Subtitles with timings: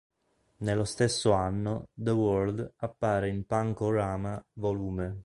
[0.63, 5.15] Nello stesso anno, "The World" appare in "Punk-O-Rama Vol.